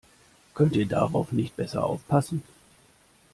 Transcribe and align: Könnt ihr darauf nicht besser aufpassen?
Könnt 0.55 0.75
ihr 0.75 0.87
darauf 0.87 1.31
nicht 1.31 1.55
besser 1.55 1.83
aufpassen? 1.83 2.41